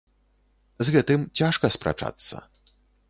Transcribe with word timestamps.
З 0.87 0.95
гэтым 0.95 1.27
цяжка 1.41 1.71
спрачацца. 1.77 2.35